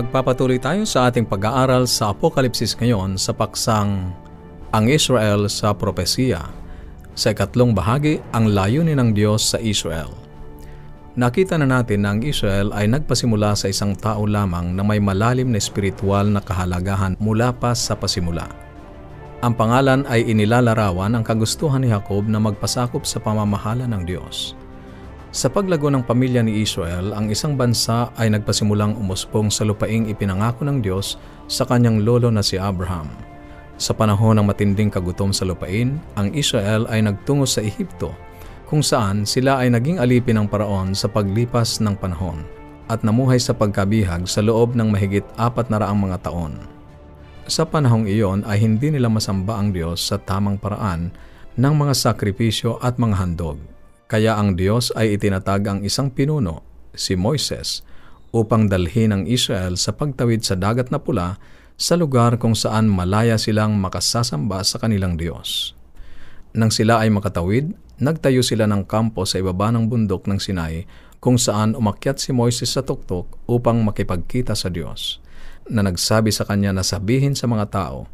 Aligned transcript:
Magpapatuloy 0.00 0.56
tayo 0.56 0.88
sa 0.88 1.12
ating 1.12 1.28
pag-aaral 1.28 1.84
sa 1.84 2.16
Apokalipsis 2.16 2.72
ngayon 2.72 3.20
sa 3.20 3.36
paksang 3.36 4.16
Ang 4.72 4.88
Israel 4.88 5.44
sa 5.52 5.76
Propesiya. 5.76 6.40
Sa 7.12 7.36
ikatlong 7.36 7.76
bahagi, 7.76 8.16
ang 8.32 8.48
layunin 8.48 8.96
ng 8.96 9.12
Diyos 9.12 9.52
sa 9.52 9.60
Israel. 9.60 10.08
Nakita 11.20 11.60
na 11.60 11.68
natin 11.68 12.00
na 12.00 12.16
ang 12.16 12.24
Israel 12.24 12.72
ay 12.72 12.88
nagpasimula 12.88 13.52
sa 13.52 13.68
isang 13.68 13.92
tao 13.92 14.24
lamang 14.24 14.72
na 14.72 14.80
may 14.80 15.04
malalim 15.04 15.52
na 15.52 15.60
espiritual 15.60 16.24
na 16.32 16.40
kahalagahan 16.40 17.20
mula 17.20 17.52
pa 17.52 17.76
sa 17.76 17.92
pasimula. 17.92 18.48
Ang 19.44 19.52
pangalan 19.52 20.08
ay 20.08 20.24
inilalarawan 20.24 21.12
ang 21.12 21.20
kagustuhan 21.20 21.84
ni 21.84 21.92
Jacob 21.92 22.24
na 22.24 22.40
magpasakop 22.40 23.04
sa 23.04 23.20
pamamahala 23.20 23.84
ng 23.84 24.08
Diyos. 24.08 24.56
Sa 25.30 25.46
paglago 25.46 25.86
ng 25.86 26.02
pamilya 26.02 26.42
ni 26.42 26.66
Israel, 26.66 27.14
ang 27.14 27.30
isang 27.30 27.54
bansa 27.54 28.10
ay 28.18 28.34
nagpasimulang 28.34 28.98
umuspong 28.98 29.46
sa 29.46 29.62
lupaing 29.62 30.10
ipinangako 30.10 30.66
ng 30.66 30.82
Diyos 30.82 31.22
sa 31.46 31.62
kanyang 31.62 32.02
lolo 32.02 32.34
na 32.34 32.42
si 32.42 32.58
Abraham. 32.58 33.06
Sa 33.78 33.94
panahon 33.94 34.42
ng 34.42 34.46
matinding 34.50 34.90
kagutom 34.90 35.30
sa 35.30 35.46
lupain, 35.46 36.02
ang 36.18 36.34
Israel 36.34 36.90
ay 36.90 37.06
nagtungo 37.06 37.46
sa 37.46 37.62
Ehipto, 37.62 38.10
kung 38.66 38.82
saan 38.82 39.22
sila 39.22 39.62
ay 39.62 39.70
naging 39.70 40.02
alipin 40.02 40.34
ng 40.34 40.50
paraon 40.50 40.98
sa 40.98 41.06
paglipas 41.06 41.78
ng 41.78 41.94
panahon 41.94 42.42
at 42.90 43.06
namuhay 43.06 43.38
sa 43.38 43.54
pagkabihag 43.54 44.26
sa 44.26 44.42
loob 44.42 44.74
ng 44.74 44.90
mahigit 44.90 45.22
apat 45.38 45.70
na 45.70 45.78
raang 45.78 46.10
mga 46.10 46.26
taon. 46.26 46.58
Sa 47.46 47.62
panahong 47.62 48.10
iyon 48.10 48.42
ay 48.50 48.66
hindi 48.66 48.90
nila 48.90 49.06
masamba 49.06 49.62
ang 49.62 49.70
Diyos 49.70 50.02
sa 50.10 50.18
tamang 50.18 50.58
paraan 50.58 51.14
ng 51.54 51.74
mga 51.78 51.94
sakripisyo 51.94 52.82
at 52.82 52.98
mga 52.98 53.14
handog 53.14 53.62
kaya 54.10 54.34
ang 54.34 54.58
Diyos 54.58 54.90
ay 54.98 55.14
itinatag 55.14 55.62
ang 55.70 55.78
isang 55.86 56.10
pinuno, 56.10 56.66
si 56.98 57.14
Moises, 57.14 57.86
upang 58.34 58.66
dalhin 58.66 59.14
ang 59.14 59.22
Israel 59.30 59.78
sa 59.78 59.94
pagtawid 59.94 60.42
sa 60.42 60.58
dagat 60.58 60.90
na 60.90 60.98
pula 60.98 61.38
sa 61.78 61.94
lugar 61.94 62.34
kung 62.42 62.58
saan 62.58 62.90
malaya 62.90 63.38
silang 63.38 63.78
makasasamba 63.78 64.66
sa 64.66 64.82
kanilang 64.82 65.14
Diyos. 65.14 65.78
Nang 66.50 66.74
sila 66.74 67.06
ay 67.06 67.14
makatawid, 67.14 67.70
nagtayo 68.02 68.42
sila 68.42 68.66
ng 68.66 68.82
kampo 68.82 69.22
sa 69.22 69.38
ibaba 69.38 69.70
ng 69.70 69.86
bundok 69.86 70.26
ng 70.26 70.42
Sinai 70.42 70.90
kung 71.22 71.38
saan 71.38 71.78
umakyat 71.78 72.18
si 72.18 72.34
Moises 72.34 72.74
sa 72.74 72.82
tuktok 72.82 73.30
upang 73.46 73.78
makipagkita 73.86 74.58
sa 74.58 74.66
Diyos, 74.74 75.22
na 75.70 75.86
nagsabi 75.86 76.34
sa 76.34 76.42
kanya 76.42 76.74
na 76.74 76.82
sabihin 76.82 77.38
sa 77.38 77.46
mga 77.46 77.70
tao, 77.70 78.10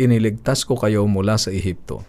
Iniligtas 0.00 0.64
ko 0.64 0.80
kayo 0.80 1.04
mula 1.04 1.36
sa 1.36 1.52
Ehipto. 1.52 2.00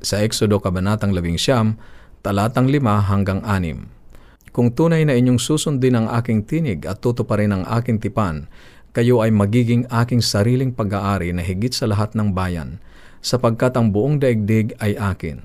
Sa 0.00 0.16
Exodo 0.24 0.64
Kabanatang 0.64 1.12
11, 1.12 1.76
talatang 2.22 2.70
5 2.70 3.10
hanggang 3.10 3.40
6. 3.42 4.54
Kung 4.54 4.74
tunay 4.74 5.06
na 5.06 5.14
inyong 5.14 5.38
susundin 5.38 5.94
ang 5.94 6.06
aking 6.10 6.42
tinig 6.42 6.82
at 6.88 6.98
tutuparin 6.98 7.54
ang 7.54 7.64
aking 7.68 8.02
tipan, 8.02 8.50
kayo 8.90 9.22
ay 9.22 9.30
magiging 9.30 9.86
aking 9.86 10.18
sariling 10.18 10.74
pag-aari 10.74 11.30
na 11.30 11.44
higit 11.44 11.70
sa 11.70 11.86
lahat 11.86 12.16
ng 12.18 12.34
bayan, 12.34 12.82
sapagkat 13.22 13.76
ang 13.78 13.94
buong 13.94 14.18
daigdig 14.18 14.74
ay 14.82 14.98
akin. 14.98 15.44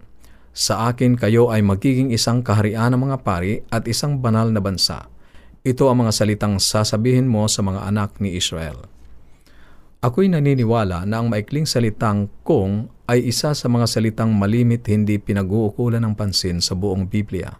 Sa 0.53 0.89
akin 0.89 1.17
kayo 1.17 1.49
ay 1.49 1.65
magiging 1.65 2.13
isang 2.13 2.45
kaharian 2.45 2.93
ng 2.93 3.09
mga 3.09 3.17
pari 3.25 3.65
at 3.73 3.89
isang 3.89 4.21
banal 4.21 4.53
na 4.53 4.61
bansa. 4.61 5.09
Ito 5.65 5.89
ang 5.89 6.05
mga 6.05 6.13
salitang 6.13 6.61
sasabihin 6.61 7.25
mo 7.25 7.49
sa 7.49 7.65
mga 7.65 7.89
anak 7.89 8.21
ni 8.21 8.37
Israel. 8.37 8.85
Ako'y 10.03 10.29
naniniwala 10.29 11.09
na 11.09 11.23
ang 11.23 11.31
maikling 11.31 11.65
salitang 11.65 12.29
kung 12.45 12.92
ay 13.07 13.27
isa 13.27 13.51
sa 13.51 13.67
mga 13.67 13.85
salitang 13.89 14.31
malimit 14.31 14.87
hindi 14.87 15.19
pinag-uukulan 15.19 16.03
ng 16.07 16.15
pansin 16.15 16.63
sa 16.63 16.75
buong 16.75 17.11
Biblia. 17.11 17.59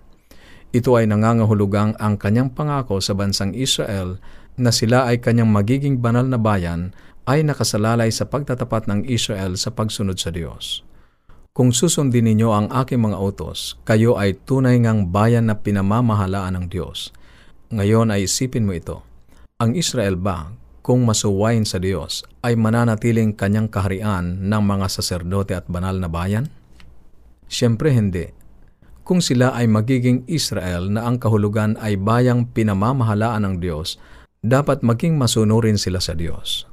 Ito 0.73 0.97
ay 0.97 1.05
nangangahulugang 1.05 1.99
ang 2.01 2.17
kanyang 2.17 2.55
pangako 2.55 2.97
sa 2.97 3.13
bansang 3.13 3.53
Israel 3.53 4.17
na 4.57 4.73
sila 4.73 5.05
ay 5.05 5.21
kanyang 5.21 5.51
magiging 5.51 6.01
banal 6.01 6.25
na 6.25 6.41
bayan 6.41 6.95
ay 7.29 7.45
nakasalalay 7.45 8.09
sa 8.09 8.27
pagtatapat 8.27 8.89
ng 8.89 9.05
Israel 9.07 9.55
sa 9.55 9.71
pagsunod 9.71 10.17
sa 10.17 10.33
Diyos. 10.33 10.83
Kung 11.53 11.69
susundin 11.69 12.25
ninyo 12.25 12.49
ang 12.49 12.67
aking 12.73 12.97
mga 12.97 13.21
utos, 13.21 13.77
kayo 13.85 14.17
ay 14.17 14.33
tunay 14.33 14.81
ngang 14.81 15.13
bayan 15.13 15.53
na 15.53 15.61
pinamamahalaan 15.61 16.57
ng 16.57 16.65
Diyos. 16.73 17.13
Ngayon 17.69 18.09
ay 18.09 18.25
isipin 18.25 18.65
mo 18.65 18.73
ito. 18.73 19.05
Ang 19.61 19.77
Israel 19.77 20.17
ba, 20.17 20.49
kung 20.83 21.07
masuwayin 21.07 21.63
sa 21.63 21.79
Diyos 21.79 22.27
ay 22.43 22.59
mananatiling 22.59 23.39
kanyang 23.39 23.71
kaharian 23.71 24.51
ng 24.51 24.61
mga 24.67 24.91
saserdote 24.91 25.55
at 25.55 25.65
banal 25.71 25.95
na 25.95 26.11
bayan? 26.11 26.51
Siyempre 27.47 27.95
hindi. 27.95 28.35
Kung 29.07 29.23
sila 29.23 29.55
ay 29.55 29.71
magiging 29.71 30.27
Israel 30.27 30.91
na 30.91 31.07
ang 31.07 31.23
kahulugan 31.23 31.79
ay 31.79 31.95
bayang 31.95 32.51
pinamamahalaan 32.51 33.47
ng 33.47 33.55
Diyos, 33.63 33.95
dapat 34.43 34.83
maging 34.83 35.15
masunurin 35.15 35.79
sila 35.79 36.03
sa 36.03 36.19
Diyos. 36.19 36.67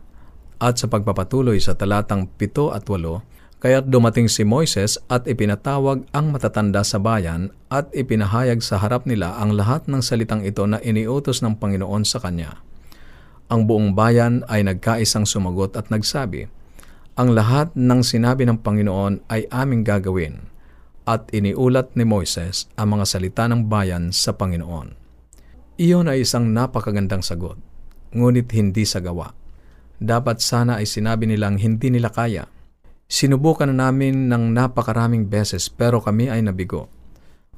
At 0.59 0.83
sa 0.83 0.91
pagpapatuloy 0.91 1.63
sa 1.63 1.79
talatang 1.79 2.27
7 2.35 2.75
at 2.75 2.83
8, 2.87 3.63
kaya't 3.63 3.87
dumating 3.87 4.27
si 4.27 4.43
Moises 4.43 4.99
at 5.07 5.27
ipinatawag 5.31 6.03
ang 6.11 6.35
matatanda 6.35 6.83
sa 6.83 6.99
bayan 6.99 7.55
at 7.71 7.87
ipinahayag 7.95 8.59
sa 8.59 8.83
harap 8.83 9.07
nila 9.07 9.39
ang 9.39 9.55
lahat 9.55 9.87
ng 9.87 10.03
salitang 10.03 10.43
ito 10.43 10.67
na 10.67 10.83
iniutos 10.83 11.47
ng 11.47 11.59
Panginoon 11.63 12.03
sa 12.03 12.19
kanya 12.19 12.59
ang 13.51 13.67
buong 13.67 13.99
bayan 13.99 14.47
ay 14.47 14.63
nagkaisang 14.63 15.27
sumagot 15.27 15.75
at 15.75 15.91
nagsabi, 15.91 16.47
Ang 17.19 17.35
lahat 17.35 17.75
ng 17.75 18.01
sinabi 18.07 18.47
ng 18.47 18.63
Panginoon 18.63 19.27
ay 19.27 19.51
aming 19.51 19.83
gagawin 19.83 20.47
at 21.03 21.27
iniulat 21.35 21.91
ni 21.99 22.07
Moises 22.07 22.71
ang 22.79 22.95
mga 22.95 23.05
salita 23.11 23.45
ng 23.51 23.67
bayan 23.67 24.15
sa 24.15 24.39
Panginoon. 24.39 24.95
Iyon 25.83 26.07
ay 26.07 26.23
isang 26.23 26.55
napakagandang 26.55 27.27
sagot, 27.27 27.59
ngunit 28.15 28.47
hindi 28.55 28.87
sa 28.87 29.03
gawa. 29.03 29.35
Dapat 29.99 30.39
sana 30.39 30.79
ay 30.79 30.87
sinabi 30.87 31.27
nilang 31.27 31.59
hindi 31.59 31.91
nila 31.91 32.15
kaya. 32.15 32.47
Sinubukan 33.11 33.67
na 33.75 33.91
namin 33.91 34.31
ng 34.31 34.55
napakaraming 34.55 35.27
beses 35.27 35.67
pero 35.67 35.99
kami 35.99 36.31
ay 36.31 36.47
nabigo. 36.47 36.87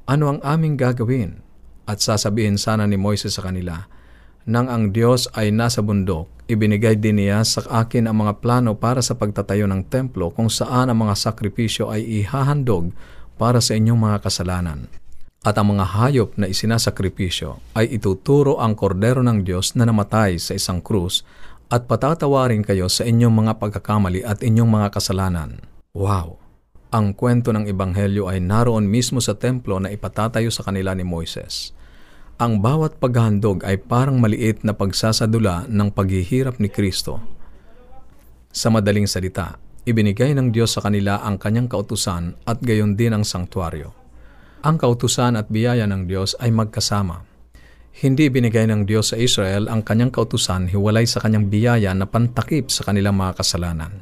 Ano 0.09 0.33
ang 0.33 0.39
aming 0.41 0.73
gagawin? 0.73 1.45
At 1.85 2.01
sasabihin 2.01 2.57
sana 2.57 2.89
ni 2.89 2.97
Moises 2.97 3.37
sa 3.37 3.45
kanila, 3.45 3.85
nang 4.43 4.67
ang 4.67 4.91
Diyos 4.91 5.31
ay 5.39 5.55
nasa 5.55 5.79
bundok, 5.79 6.27
ibinigay 6.51 6.99
din 6.99 7.23
niya 7.23 7.47
sa 7.47 7.63
akin 7.83 8.11
ang 8.11 8.27
mga 8.27 8.43
plano 8.43 8.75
para 8.75 8.99
sa 8.99 9.15
pagtatayo 9.15 9.63
ng 9.71 9.87
templo 9.87 10.35
kung 10.35 10.51
saan 10.51 10.91
ang 10.91 10.99
mga 11.07 11.15
sakripisyo 11.15 11.87
ay 11.87 12.03
ihahandog 12.03 12.91
para 13.39 13.63
sa 13.63 13.79
inyong 13.79 13.99
mga 13.99 14.17
kasalanan. 14.19 14.91
At 15.43 15.59
ang 15.59 15.75
mga 15.75 15.85
hayop 15.95 16.39
na 16.39 16.47
isinasakripisyo 16.47 17.59
ay 17.75 17.95
ituturo 17.99 18.59
ang 18.59 18.79
kordero 18.79 19.19
ng 19.19 19.43
Diyos 19.43 19.75
na 19.75 19.83
namatay 19.83 20.39
sa 20.39 20.55
isang 20.55 20.79
krus 20.79 21.27
at 21.67 21.87
patatawarin 21.87 22.63
kayo 22.63 22.87
sa 22.87 23.03
inyong 23.03 23.43
mga 23.43 23.53
pagkakamali 23.59 24.23
at 24.23 24.39
inyong 24.39 24.71
mga 24.71 24.87
kasalanan. 24.95 25.59
Wow! 25.91 26.39
Ang 26.93 27.17
kwento 27.17 27.49
ng 27.49 27.65
Ebanghelyo 27.65 28.29
ay 28.29 28.39
naroon 28.39 28.85
mismo 28.85 29.17
sa 29.17 29.33
templo 29.33 29.81
na 29.81 29.89
ipatatayo 29.89 30.53
sa 30.53 30.61
kanila 30.61 30.93
ni 30.93 31.01
Moises. 31.01 31.73
Ang 32.41 32.65
bawat 32.65 32.97
paghahandog 32.97 33.61
ay 33.61 33.77
parang 33.77 34.17
maliit 34.17 34.65
na 34.65 34.73
pagsasadula 34.73 35.69
ng 35.69 35.93
paghihirap 35.93 36.57
ni 36.57 36.65
Kristo. 36.65 37.21
Sa 38.49 38.73
madaling 38.73 39.05
salita, 39.05 39.61
ibinigay 39.85 40.33
ng 40.33 40.49
Diyos 40.49 40.73
sa 40.73 40.81
kanila 40.81 41.21
ang 41.21 41.37
kanyang 41.37 41.69
kautusan 41.69 42.33
at 42.49 42.57
gayon 42.65 42.97
din 42.97 43.13
ang 43.13 43.21
sangtuaryo. 43.21 43.93
Ang 44.65 44.81
kautusan 44.81 45.37
at 45.37 45.53
biyaya 45.53 45.85
ng 45.85 46.09
Diyos 46.09 46.33
ay 46.41 46.49
magkasama. 46.49 47.21
Hindi 47.93 48.33
binigay 48.33 48.65
ng 48.65 48.89
Diyos 48.89 49.13
sa 49.13 49.21
Israel 49.21 49.69
ang 49.69 49.85
kanyang 49.85 50.09
kautusan 50.09 50.73
hiwalay 50.73 51.05
sa 51.05 51.21
kanyang 51.21 51.53
biyaya 51.53 51.93
na 51.93 52.09
pantakip 52.09 52.73
sa 52.73 52.89
kanilang 52.89 53.13
mga 53.13 53.37
kasalanan. 53.45 54.01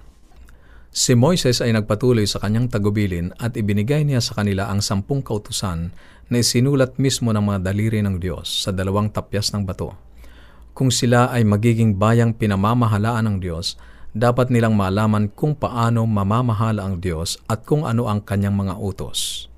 Si 0.91 1.19
Moises 1.19 1.59
ay 1.59 1.75
nagpatuloy 1.75 2.23
sa 2.23 2.39
kanyang 2.39 2.71
tagubilin 2.71 3.35
at 3.39 3.59
ibinigay 3.59 4.07
niya 4.07 4.23
sa 4.23 4.39
kanila 4.39 4.71
ang 4.71 4.79
sampung 4.79 5.19
kautusan 5.19 5.91
na 6.31 6.39
isinulat 6.39 6.95
mismo 6.95 7.35
ng 7.35 7.43
mga 7.43 7.59
daliri 7.59 7.99
ng 7.99 8.15
Diyos 8.17 8.47
sa 8.63 8.71
dalawang 8.71 9.11
tapyas 9.11 9.51
ng 9.51 9.67
bato. 9.67 9.91
Kung 10.71 10.87
sila 10.87 11.27
ay 11.27 11.43
magiging 11.43 11.99
bayang 11.99 12.31
pinamamahalaan 12.31 13.27
ng 13.27 13.37
Diyos, 13.43 13.75
dapat 14.15 14.47
nilang 14.47 14.79
malaman 14.79 15.27
kung 15.27 15.51
paano 15.51 16.07
mamamahala 16.07 16.87
ang 16.87 17.03
Diyos 17.03 17.35
at 17.51 17.67
kung 17.67 17.83
ano 17.83 18.07
ang 18.07 18.23
kanyang 18.23 18.55
mga 18.55 18.79
utos. 18.79 19.51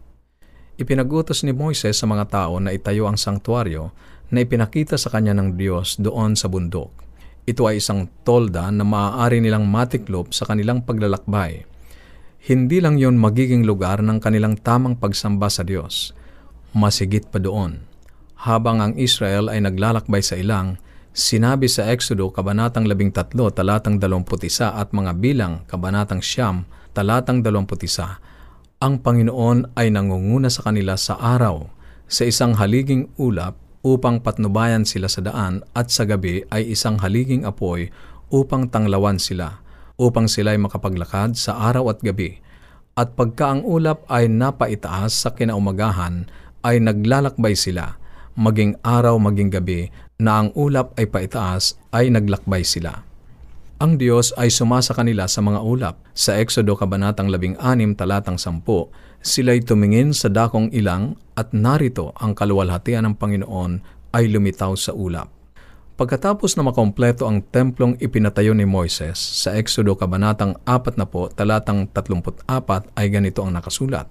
Ipinagutos 0.82 1.46
ni 1.46 1.54
Moises 1.54 2.02
sa 2.02 2.10
mga 2.10 2.26
tao 2.34 2.58
na 2.58 2.74
itayo 2.74 3.06
ang 3.06 3.22
sangtuaryo 3.22 3.94
na 4.34 4.42
ipinakita 4.42 4.98
sa 4.98 5.14
kanya 5.14 5.38
ng 5.38 5.54
Diyos 5.54 6.02
doon 6.02 6.34
sa 6.34 6.50
bundok 6.50 7.04
ito 7.44 7.68
ay 7.68 7.84
isang 7.84 8.08
tolda 8.24 8.72
na 8.72 8.88
maaari 8.88 9.44
nilang 9.44 9.68
matiklop 9.68 10.32
sa 10.32 10.48
kanilang 10.48 10.80
paglalakbay. 10.88 11.68
Hindi 12.44 12.80
lang 12.80 12.96
yon 12.96 13.20
magiging 13.20 13.68
lugar 13.68 14.00
ng 14.00 14.20
kanilang 14.24 14.56
tamang 14.60 14.96
pagsamba 14.96 15.52
sa 15.52 15.64
Diyos. 15.68 16.16
Masigit 16.74 17.30
pa 17.30 17.38
doon. 17.38 17.86
Habang 18.34 18.82
ang 18.82 18.94
Israel 18.98 19.46
ay 19.46 19.62
naglalakbay 19.62 20.26
sa 20.26 20.34
ilang, 20.42 20.82
sinabi 21.14 21.70
sa 21.70 21.86
Exodo 21.94 22.34
Kabanatang 22.34 22.90
13, 22.90 23.30
talatang 23.54 24.02
21 24.02 24.74
at 24.74 24.90
mga 24.90 25.14
bilang 25.22 25.62
Kabanatang 25.70 26.26
Siyam, 26.26 26.66
talatang 26.98 27.46
21, 27.46 27.78
ang 28.82 29.00
Panginoon 29.00 29.78
ay 29.78 29.94
nangunguna 29.94 30.50
sa 30.50 30.66
kanila 30.66 30.98
sa 30.98 31.22
araw, 31.22 31.70
sa 32.10 32.26
isang 32.26 32.58
haliging 32.58 33.06
ulap 33.22 33.54
upang 33.86 34.18
patnubayan 34.18 34.82
sila 34.82 35.06
sa 35.06 35.22
daan 35.22 35.62
at 35.78 35.94
sa 35.94 36.10
gabi 36.10 36.42
ay 36.50 36.74
isang 36.74 36.98
haliging 36.98 37.46
apoy 37.46 37.94
upang 38.34 38.66
tanglawan 38.66 39.22
sila, 39.22 39.62
upang 40.02 40.26
sila 40.26 40.58
ay 40.58 40.60
makapaglakad 40.60 41.38
sa 41.38 41.70
araw 41.70 41.94
at 41.94 42.02
gabi. 42.02 42.42
At 42.98 43.14
pagka 43.14 43.54
ang 43.54 43.62
ulap 43.62 44.06
ay 44.10 44.26
napaitaas 44.26 45.22
sa 45.26 45.34
kinaumagahan, 45.34 46.30
ay 46.64 46.80
naglalakbay 46.80 47.54
sila, 47.54 48.00
maging 48.34 48.80
araw 48.82 49.20
maging 49.22 49.54
gabi, 49.54 49.94
na 50.18 50.42
ang 50.42 50.50
ulap 50.56 50.96
ay 50.98 51.06
paitaas 51.12 51.76
ay 51.92 52.10
naglakbay 52.10 52.64
sila. 52.64 53.04
Ang 53.84 54.00
Diyos 54.00 54.32
ay 54.40 54.48
sumasa 54.48 54.96
kanila 54.96 55.28
sa 55.28 55.44
mga 55.44 55.60
ulap. 55.60 56.00
Sa 56.16 56.40
Exodo 56.40 56.80
Kabanatang 56.80 57.28
16 57.28 58.00
talatang 58.00 58.40
10, 58.40 58.64
sila'y 59.20 59.60
tumingin 59.60 60.16
sa 60.16 60.32
dakong 60.32 60.72
ilang 60.72 61.20
at 61.36 61.52
narito 61.52 62.16
ang 62.16 62.32
kaluwalhatian 62.32 63.04
ng 63.04 63.16
Panginoon 63.20 63.84
ay 64.16 64.32
lumitaw 64.32 64.72
sa 64.80 64.96
ulap. 64.96 65.28
Pagkatapos 65.94 66.56
na 66.56 66.64
makompleto 66.66 67.28
ang 67.28 67.44
templong 67.44 68.00
ipinatayo 68.00 68.56
ni 68.56 68.64
Moises 68.66 69.20
sa 69.20 69.54
Exodo 69.54 70.00
Kabanatang 70.00 70.58
4 70.66 70.96
na 70.96 71.06
po 71.06 71.28
talatang 71.28 71.86
34 71.92 72.48
ay 72.96 73.06
ganito 73.12 73.44
ang 73.44 73.52
nakasulat. 73.52 74.08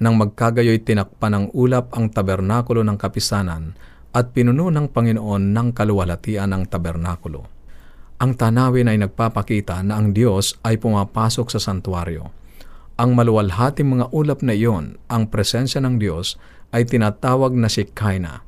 Nang 0.00 0.16
magkagayoy 0.16 0.80
tinakpan 0.80 1.36
ng 1.36 1.46
ulap 1.52 1.92
ang 1.92 2.08
tabernakulo 2.08 2.80
ng 2.80 2.96
kapisanan 2.96 3.76
at 4.16 4.32
pinuno 4.32 4.72
ng 4.72 4.88
Panginoon 4.88 5.52
ng 5.52 5.68
kaluwalhatian 5.76 6.50
ng 6.56 6.64
tabernakulo. 6.72 7.44
Ang 8.20 8.36
tanawin 8.36 8.88
ay 8.88 9.00
nagpapakita 9.00 9.80
na 9.84 10.00
ang 10.00 10.16
Diyos 10.16 10.56
ay 10.64 10.80
pumapasok 10.80 11.52
sa 11.52 11.60
santuario. 11.60 12.32
Ang 13.00 13.16
maluwalhating 13.16 13.88
mga 13.88 14.12
ulap 14.12 14.44
na 14.44 14.52
iyon, 14.52 15.00
ang 15.08 15.28
presensya 15.28 15.80
ng 15.80 15.96
Diyos, 15.96 16.36
ay 16.68 16.84
tinatawag 16.84 17.56
na 17.56 17.72
si 17.72 17.88
Kaina. 17.88 18.44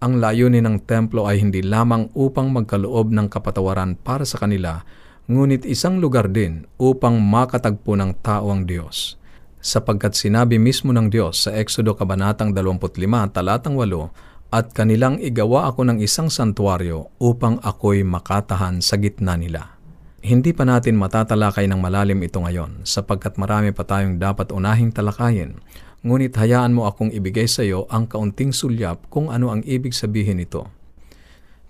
Ang 0.00 0.22
layunin 0.22 0.64
ng 0.64 0.78
templo 0.88 1.26
ay 1.26 1.42
hindi 1.42 1.60
lamang 1.60 2.08
upang 2.14 2.54
magkaloob 2.54 3.10
ng 3.10 3.26
kapatawaran 3.28 3.98
para 3.98 4.22
sa 4.22 4.38
kanila, 4.38 4.80
ngunit 5.28 5.66
isang 5.68 6.00
lugar 6.00 6.30
din 6.30 6.64
upang 6.80 7.18
makatagpo 7.18 7.98
ng 7.98 8.16
tao 8.24 8.48
ang 8.48 8.64
Diyos. 8.64 9.19
Sapagkat 9.60 10.16
sinabi 10.16 10.56
mismo 10.56 10.88
ng 10.88 11.12
Diyos 11.12 11.44
sa 11.44 11.52
Exodo 11.52 11.92
Kabanatang 11.92 12.56
25, 12.56 12.96
talatang 13.28 13.76
8, 13.76 14.56
at 14.56 14.72
kanilang 14.72 15.20
igawa 15.20 15.68
ako 15.68 15.84
ng 15.84 15.98
isang 16.00 16.32
santuaryo 16.32 17.12
upang 17.20 17.60
ako'y 17.60 18.00
makatahan 18.00 18.80
sa 18.80 18.96
gitna 18.96 19.36
nila. 19.36 19.76
Hindi 20.24 20.56
pa 20.56 20.64
natin 20.64 20.96
matatalakay 20.96 21.68
ng 21.68 21.80
malalim 21.80 22.20
ito 22.24 22.40
ngayon 22.40 22.88
sapagkat 22.88 23.36
marami 23.36 23.72
pa 23.72 23.84
tayong 23.84 24.16
dapat 24.16 24.48
unahing 24.48 24.96
talakayin, 24.96 25.60
ngunit 26.04 26.36
hayaan 26.40 26.72
mo 26.72 26.88
akong 26.88 27.12
ibigay 27.12 27.44
sa 27.44 27.60
iyo 27.60 27.84
ang 27.92 28.08
kaunting 28.08 28.56
sulyap 28.56 29.12
kung 29.12 29.28
ano 29.28 29.52
ang 29.52 29.60
ibig 29.68 29.92
sabihin 29.92 30.40
nito. 30.40 30.72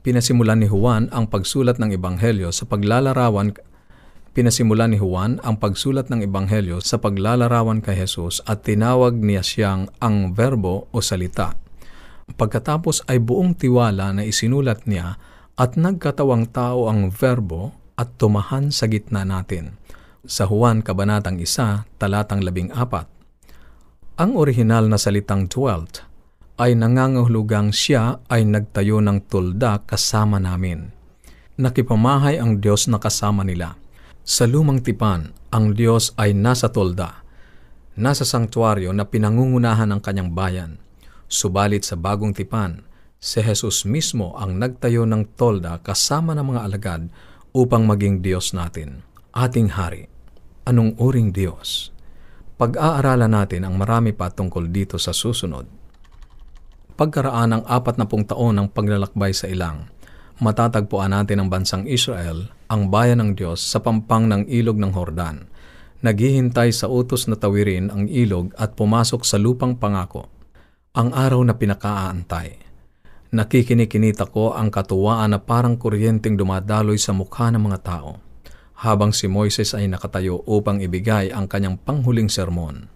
Pinasimulan 0.06 0.62
ni 0.62 0.70
Juan 0.70 1.12
ang 1.12 1.28
pagsulat 1.28 1.76
ng 1.82 1.92
Ebanghelyo 1.92 2.54
sa 2.54 2.64
paglalarawan 2.64 3.52
Pinasimulan 4.30 4.94
ni 4.94 4.98
Juan 5.02 5.42
ang 5.42 5.58
pagsulat 5.58 6.06
ng 6.06 6.22
Ebanghelyo 6.22 6.78
sa 6.78 7.02
paglalarawan 7.02 7.82
kay 7.82 7.98
Jesus 7.98 8.38
at 8.46 8.62
tinawag 8.62 9.18
niya 9.18 9.42
siyang 9.42 9.90
ang 9.98 10.30
verbo 10.38 10.86
o 10.94 11.02
salita. 11.02 11.58
Pagkatapos 12.30 13.10
ay 13.10 13.18
buong 13.18 13.58
tiwala 13.58 14.14
na 14.14 14.22
isinulat 14.22 14.86
niya 14.86 15.18
at 15.58 15.74
nagkatawang 15.74 16.46
tao 16.54 16.86
ang 16.86 17.10
verbo 17.10 17.74
at 17.98 18.14
tumahan 18.22 18.70
sa 18.70 18.86
gitna 18.86 19.26
natin. 19.26 19.74
Sa 20.22 20.46
Juan 20.46 20.86
Kabanatang 20.86 21.42
1, 21.42 21.98
talatang 21.98 22.38
14. 22.46 22.70
Ang 24.20 24.30
orihinal 24.38 24.86
na 24.86 24.94
salitang 24.94 25.50
dwelt 25.50 26.06
ay 26.60 26.78
nangangahulugang 26.78 27.74
siya 27.74 28.22
ay 28.30 28.46
nagtayo 28.46 29.02
ng 29.02 29.26
tulda 29.26 29.82
kasama 29.82 30.38
namin. 30.38 30.92
Nakipamahay 31.58 32.38
ang 32.38 32.62
Diyos 32.62 32.86
na 32.86 33.02
kasama 33.02 33.42
nila. 33.42 33.80
Sa 34.26 34.44
lumang 34.46 34.84
tipan, 34.84 35.34
ang 35.50 35.74
Diyos 35.74 36.14
ay 36.20 36.36
nasa 36.36 36.70
tulda, 36.70 37.26
nasa 37.98 38.22
sanktuaryo 38.22 38.94
na 38.94 39.08
pinangungunahan 39.08 39.90
ng 39.90 40.00
kanyang 40.00 40.32
bayan– 40.36 40.72
Subalit 41.30 41.86
sa 41.86 41.94
bagong 41.94 42.34
tipan, 42.34 42.82
si 43.22 43.38
Jesus 43.38 43.86
mismo 43.86 44.34
ang 44.34 44.58
nagtayo 44.58 45.06
ng 45.06 45.38
tolda 45.38 45.78
kasama 45.78 46.34
ng 46.34 46.42
mga 46.42 46.60
alagad 46.66 47.02
upang 47.54 47.86
maging 47.86 48.18
Diyos 48.18 48.50
natin, 48.50 49.06
ating 49.30 49.70
hari. 49.78 50.10
Anong 50.66 50.98
uring 50.98 51.30
Diyos? 51.30 51.94
Pag-aaralan 52.58 53.30
natin 53.30 53.62
ang 53.62 53.78
marami 53.78 54.10
pa 54.10 54.26
tungkol 54.26 54.74
dito 54.74 54.98
sa 54.98 55.14
susunod. 55.14 55.70
Pagkaraan 56.98 57.54
ng 57.54 57.62
apat 57.62 57.94
na 58.02 58.10
pung 58.10 58.26
taon 58.26 58.58
ng 58.58 58.66
paglalakbay 58.74 59.30
sa 59.30 59.46
ilang, 59.46 59.86
matatagpuan 60.42 61.14
natin 61.14 61.46
ang 61.46 61.48
bansang 61.48 61.86
Israel, 61.86 62.50
ang 62.70 62.86
bayan 62.86 63.18
ng 63.18 63.30
Diyos 63.34 63.58
sa 63.58 63.82
pampang 63.82 64.30
ng 64.30 64.46
ilog 64.46 64.78
ng 64.78 64.94
Hordan. 64.94 65.50
Naghihintay 66.06 66.70
sa 66.70 66.86
utos 66.86 67.26
na 67.26 67.34
tawirin 67.34 67.90
ang 67.90 68.06
ilog 68.06 68.54
at 68.54 68.78
pumasok 68.78 69.26
sa 69.26 69.36
lupang 69.36 69.74
pangako 69.74 70.30
ang 70.90 71.14
araw 71.14 71.38
na 71.46 71.54
pinakaaantay. 71.54 72.58
Nakikinikinita 73.30 74.26
ko 74.26 74.58
ang 74.58 74.74
katuwaan 74.74 75.30
na 75.30 75.38
parang 75.38 75.78
kuryenteng 75.78 76.34
dumadaloy 76.34 76.98
sa 76.98 77.14
mukha 77.14 77.46
ng 77.54 77.62
mga 77.62 77.78
tao, 77.86 78.18
habang 78.82 79.14
si 79.14 79.30
Moises 79.30 79.70
ay 79.70 79.86
nakatayo 79.86 80.42
upang 80.50 80.82
ibigay 80.82 81.30
ang 81.30 81.46
kanyang 81.46 81.78
panghuling 81.78 82.26
sermon. 82.26 82.90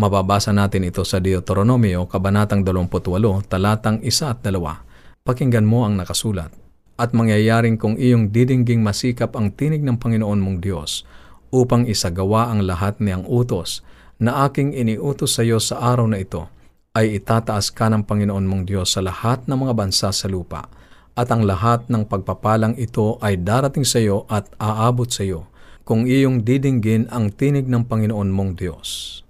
Mababasa 0.00 0.48
natin 0.48 0.88
ito 0.88 1.04
sa 1.04 1.20
Deuteronomio, 1.20 2.08
Kabanatang 2.08 2.64
28, 2.64 3.52
talatang 3.52 4.00
1 4.00 4.32
at 4.32 4.40
2. 4.40 5.24
Pakinggan 5.28 5.68
mo 5.68 5.84
ang 5.84 6.00
nakasulat. 6.00 6.65
At 6.96 7.12
mangyayaring 7.12 7.76
kung 7.76 8.00
iyong 8.00 8.32
didingging 8.32 8.80
masikap 8.80 9.36
ang 9.36 9.52
tinig 9.52 9.84
ng 9.84 10.00
Panginoon 10.00 10.40
mong 10.40 10.58
Diyos 10.64 11.04
upang 11.52 11.84
isagawa 11.84 12.48
ang 12.48 12.64
lahat 12.64 12.98
niyang 13.04 13.28
utos 13.28 13.84
na 14.16 14.48
aking 14.48 14.72
iniutos 14.72 15.36
sa 15.36 15.44
iyo 15.44 15.60
sa 15.60 15.76
araw 15.80 16.08
na 16.08 16.20
ito, 16.20 16.48
ay 16.96 17.20
itataas 17.20 17.68
ka 17.68 17.92
ng 17.92 18.08
Panginoon 18.08 18.48
mong 18.48 18.64
Diyos 18.64 18.96
sa 18.96 19.04
lahat 19.04 19.44
ng 19.44 19.68
mga 19.68 19.72
bansa 19.76 20.08
sa 20.08 20.26
lupa, 20.28 20.72
at 21.16 21.28
ang 21.28 21.44
lahat 21.44 21.88
ng 21.92 22.08
pagpapalang 22.08 22.76
ito 22.80 23.20
ay 23.20 23.40
darating 23.40 23.84
sa 23.84 24.00
iyo 24.00 24.24
at 24.32 24.48
aabot 24.56 25.08
sa 25.08 25.24
iyo, 25.24 25.48
kung 25.84 26.08
iyong 26.08 26.44
didinggin 26.44 27.08
ang 27.12 27.32
tinig 27.32 27.68
ng 27.68 27.84
Panginoon 27.84 28.32
mong 28.32 28.52
Diyos. 28.56 29.20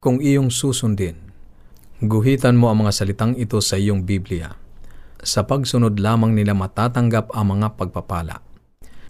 Kung 0.00 0.20
iyong 0.24 0.48
susundin, 0.48 1.16
guhitan 2.00 2.56
mo 2.56 2.72
ang 2.72 2.84
mga 2.84 2.92
salitang 2.92 3.36
ito 3.36 3.60
sa 3.60 3.76
iyong 3.76 4.04
Biblia. 4.04 4.59
Sa 5.20 5.44
pagsunod 5.44 6.00
lamang 6.00 6.32
nila 6.32 6.56
matatanggap 6.56 7.32
ang 7.36 7.56
mga 7.56 7.76
pagpapala. 7.76 8.40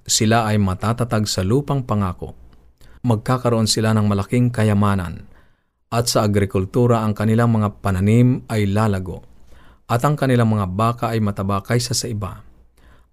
Sila 0.06 0.50
ay 0.50 0.58
matatatag 0.58 1.30
sa 1.30 1.46
lupang 1.46 1.86
pangako. 1.86 2.34
Magkakaroon 3.06 3.70
sila 3.70 3.94
ng 3.94 4.10
malaking 4.10 4.50
kayamanan 4.50 5.30
at 5.90 6.06
sa 6.06 6.22
agrikultura 6.22 7.02
ang 7.02 7.18
kanilang 7.18 7.50
mga 7.50 7.82
pananim 7.82 8.46
ay 8.46 8.70
lalago, 8.70 9.26
at 9.90 9.98
ang 10.06 10.14
kanilang 10.14 10.54
mga 10.54 10.70
baka 10.70 11.10
ay 11.10 11.18
mataba 11.18 11.58
kaysa 11.66 11.98
sa 11.98 12.06
iba. 12.06 12.46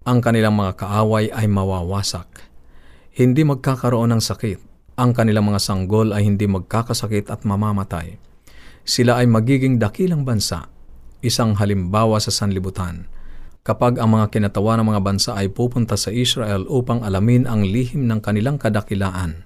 Ang 0.06 0.22
kanilang 0.22 0.54
mga 0.54 0.78
kaaway 0.78 1.26
ay 1.34 1.50
mawawasak. 1.50 2.46
Hindi 3.18 3.42
magkakaroon 3.42 4.14
ng 4.14 4.22
sakit. 4.22 4.58
Ang 4.94 5.10
kanilang 5.10 5.50
mga 5.50 5.58
sanggol 5.58 6.14
ay 6.14 6.22
hindi 6.22 6.46
magkakasakit 6.46 7.34
at 7.34 7.42
mamamatay. 7.42 8.14
Sila 8.86 9.18
ay 9.18 9.26
magiging 9.26 9.82
dakilang 9.82 10.22
bansa, 10.22 10.70
isang 11.20 11.58
halimbawa 11.58 12.22
sa 12.22 12.30
sanlibutan. 12.30 13.10
Kapag 13.66 14.00
ang 14.00 14.16
mga 14.16 14.32
kinatawa 14.32 14.80
ng 14.80 14.86
mga 14.88 15.00
bansa 15.04 15.30
ay 15.36 15.52
pupunta 15.52 15.98
sa 15.98 16.08
Israel 16.08 16.64
upang 16.72 17.04
alamin 17.04 17.44
ang 17.44 17.66
lihim 17.66 18.08
ng 18.08 18.24
kanilang 18.24 18.56
kadakilaan, 18.56 19.44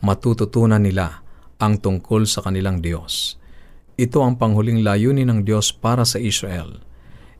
matututunan 0.00 0.80
nila 0.80 1.20
ang 1.60 1.78
tungkol 1.78 2.24
sa 2.24 2.40
kanilang 2.40 2.80
Diyos. 2.80 3.36
Ito 4.00 4.24
ang 4.24 4.40
panghuling 4.40 4.80
layunin 4.80 5.28
ng 5.28 5.40
Diyos 5.44 5.70
para 5.70 6.08
sa 6.08 6.16
Israel. 6.16 6.80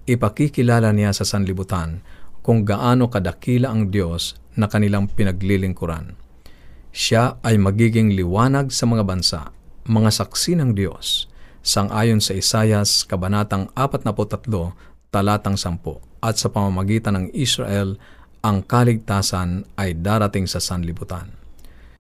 Ipakikilala 0.04 0.92
niya 0.92 1.16
sa 1.16 1.24
sanlibutan 1.24 2.04
kung 2.44 2.68
gaano 2.68 3.08
kadakila 3.08 3.72
ang 3.72 3.88
Diyos 3.88 4.36
na 4.58 4.68
kanilang 4.68 5.08
pinaglilingkuran. 5.08 6.18
Siya 6.92 7.40
ay 7.40 7.56
magiging 7.56 8.12
liwanag 8.12 8.68
sa 8.68 8.84
mga 8.84 9.02
bansa, 9.08 9.40
mga 9.88 10.10
saksi 10.12 10.60
ng 10.60 10.76
Diyos, 10.76 11.31
sangayon 11.62 12.18
sa 12.18 12.34
Isayas, 12.34 13.06
Kabanatang 13.06 13.70
43, 13.78 14.74
talatang 15.14 15.54
10, 15.54 15.78
at 16.18 16.34
sa 16.36 16.50
pamamagitan 16.50 17.14
ng 17.16 17.26
Israel, 17.32 17.96
ang 18.42 18.66
kaligtasan 18.66 19.64
ay 19.78 19.94
darating 20.02 20.50
sa 20.50 20.58
sanlibutan. 20.58 21.38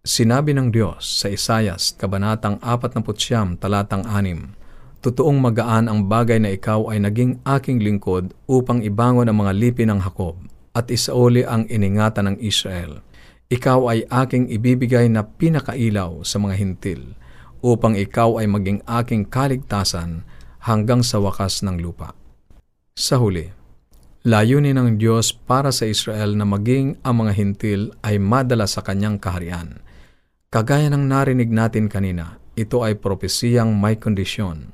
Sinabi 0.02 0.50
ng 0.50 0.74
Diyos 0.74 1.06
sa 1.06 1.30
Isayas, 1.30 1.94
Kabanatang 1.94 2.58
49, 2.58 3.62
talatang 3.62 4.02
6, 4.02 4.58
Totoong 5.02 5.38
magaan 5.42 5.90
ang 5.90 6.06
bagay 6.06 6.38
na 6.38 6.54
ikaw 6.54 6.86
ay 6.94 7.02
naging 7.02 7.42
aking 7.42 7.82
lingkod 7.82 8.30
upang 8.46 8.86
ibangon 8.86 9.26
ang 9.26 9.42
mga 9.42 9.50
lipi 9.58 9.82
ng 9.82 9.98
Hakob 9.98 10.38
at 10.78 10.86
isauli 10.94 11.42
ang 11.42 11.66
iningatan 11.66 12.30
ng 12.30 12.36
Israel. 12.38 13.02
Ikaw 13.50 13.80
ay 13.90 14.06
aking 14.06 14.46
ibibigay 14.54 15.10
na 15.10 15.26
pinakailaw 15.26 16.22
sa 16.22 16.38
mga 16.38 16.54
hintil 16.54 17.18
upang 17.62 17.94
ikaw 17.94 18.42
ay 18.42 18.50
maging 18.50 18.82
aking 18.84 19.24
kaligtasan 19.30 20.26
hanggang 20.66 21.00
sa 21.00 21.22
wakas 21.22 21.62
ng 21.62 21.78
lupa. 21.78 22.12
Sa 22.92 23.16
huli, 23.22 23.48
layunin 24.26 24.76
ng 24.76 25.00
Diyos 25.00 25.32
para 25.32 25.72
sa 25.72 25.88
Israel 25.88 26.36
na 26.36 26.44
maging 26.44 27.00
ang 27.06 27.24
mga 27.24 27.32
hintil 27.38 27.80
ay 28.04 28.20
madala 28.20 28.68
sa 28.68 28.84
kanyang 28.84 29.16
kaharian. 29.16 29.80
Kagaya 30.52 30.92
ng 30.92 31.08
narinig 31.08 31.48
natin 31.48 31.88
kanina, 31.88 32.36
ito 32.52 32.84
ay 32.84 33.00
propesiyang 33.00 33.72
may 33.72 33.96
kondisyon. 33.96 34.68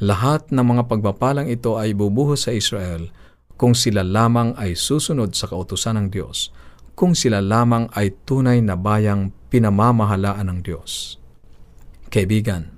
Lahat 0.00 0.48
ng 0.48 0.64
mga 0.64 0.88
pagpapalang 0.88 1.52
ito 1.52 1.76
ay 1.76 1.92
bubuhos 1.92 2.48
sa 2.48 2.56
Israel 2.56 3.12
kung 3.60 3.76
sila 3.76 4.00
lamang 4.00 4.56
ay 4.56 4.72
susunod 4.72 5.36
sa 5.36 5.44
kautusan 5.44 6.00
ng 6.00 6.08
Diyos, 6.08 6.48
kung 6.96 7.12
sila 7.12 7.44
lamang 7.44 7.92
ay 7.92 8.16
tunay 8.24 8.64
na 8.64 8.72
bayang 8.72 9.36
pinamamahalaan 9.52 10.48
ng 10.48 10.60
Diyos. 10.64 11.19
Kaibigan, 12.10 12.74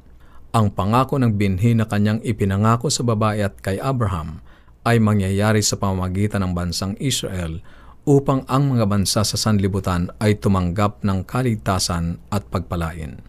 ang 0.52 0.68
pangako 0.68 1.16
ng 1.16 1.40
binhi 1.40 1.72
na 1.72 1.88
kanyang 1.88 2.20
ipinangako 2.20 2.92
sa 2.92 3.00
babae 3.00 3.40
at 3.40 3.56
kay 3.64 3.80
Abraham 3.80 4.44
ay 4.84 5.00
mangyayari 5.00 5.64
sa 5.64 5.80
pamamagitan 5.80 6.44
ng 6.44 6.52
bansang 6.52 6.92
Israel 7.00 7.64
upang 8.04 8.44
ang 8.44 8.76
mga 8.76 8.84
bansa 8.84 9.24
sa 9.24 9.36
sanlibutan 9.40 10.12
ay 10.20 10.36
tumanggap 10.36 11.00
ng 11.00 11.24
kaligtasan 11.24 12.20
at 12.28 12.44
pagpalain. 12.52 13.24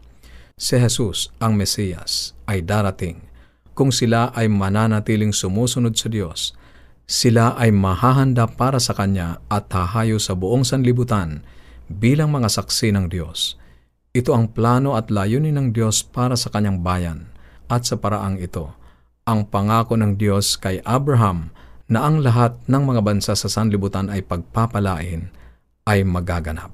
Si 0.59 0.75
Jesus, 0.75 1.31
ang 1.39 1.55
Mesiyas, 1.55 2.35
ay 2.51 2.67
darating. 2.67 3.23
Kung 3.71 3.95
sila 3.95 4.35
ay 4.35 4.51
mananatiling 4.51 5.31
sumusunod 5.31 5.95
sa 5.95 6.11
Diyos, 6.11 6.51
sila 7.07 7.55
ay 7.55 7.71
mahahanda 7.71 8.43
para 8.51 8.83
sa 8.83 8.91
Kanya 8.91 9.39
at 9.47 9.71
hahayo 9.71 10.19
sa 10.19 10.35
buong 10.35 10.67
sanlibutan 10.67 11.47
bilang 11.87 12.35
mga 12.35 12.51
saksi 12.51 12.91
ng 12.91 13.07
Diyos. 13.07 13.55
Ito 14.13 14.29
ang 14.37 14.53
plano 14.53 14.93
at 14.93 15.09
layunin 15.09 15.57
ng 15.57 15.67
Diyos 15.73 16.05
para 16.05 16.37
sa 16.37 16.53
Kanyang 16.53 16.85
bayan 16.85 17.33
at 17.65 17.89
sa 17.89 17.97
paraang 17.97 18.37
ito, 18.37 18.69
ang 19.25 19.49
pangako 19.49 19.97
ng 19.97 20.21
Diyos 20.21 20.53
kay 20.53 20.85
Abraham 20.85 21.49
na 21.89 22.05
ang 22.05 22.21
lahat 22.21 22.61
ng 22.69 22.93
mga 22.93 23.01
bansa 23.01 23.33
sa 23.33 23.49
sanlibutan 23.49 24.13
ay 24.13 24.21
pagpapalain 24.21 25.33
ay 25.89 26.05
magaganap. 26.05 26.69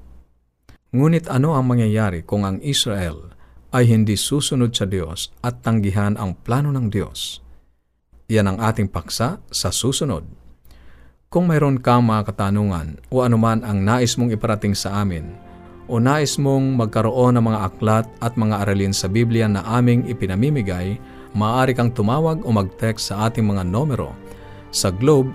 Ngunit 0.92 1.32
ano 1.32 1.56
ang 1.56 1.64
mangyayari 1.64 2.28
kung 2.28 2.44
ang 2.44 2.60
Israel 2.60 3.32
ay 3.72 3.88
hindi 3.88 4.20
susunod 4.20 4.76
sa 4.76 4.84
Diyos 4.84 5.32
at 5.40 5.64
tanggihan 5.64 6.20
ang 6.20 6.36
plano 6.36 6.68
ng 6.76 6.92
Diyos? 6.92 7.40
Yan 8.28 8.52
ang 8.52 8.58
ating 8.60 8.92
paksa 8.92 9.40
sa 9.48 9.72
susunod. 9.72 10.28
Kung 11.32 11.48
mayroon 11.48 11.80
kang 11.80 12.04
mga 12.04 12.36
katanungan 12.36 13.00
o 13.08 13.24
anuman 13.24 13.64
ang 13.64 13.80
nais 13.80 14.20
mong 14.20 14.28
iparating 14.28 14.76
sa 14.76 15.00
amin, 15.00 15.48
o 15.90 15.98
nais 15.98 16.38
mong 16.38 16.78
magkaroon 16.78 17.34
ng 17.34 17.50
mga 17.50 17.66
aklat 17.66 18.06
at 18.22 18.38
mga 18.38 18.62
aralin 18.62 18.94
sa 18.94 19.10
Biblia 19.10 19.50
na 19.50 19.66
aming 19.66 20.06
ipinamimigay, 20.06 21.02
maaari 21.34 21.74
kang 21.74 21.90
tumawag 21.90 22.46
o 22.46 22.54
mag-text 22.54 23.10
sa 23.10 23.26
ating 23.26 23.42
mga 23.42 23.66
numero 23.66 24.14
sa 24.70 24.94
Globe 24.94 25.34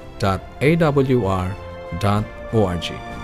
org. 2.54 3.15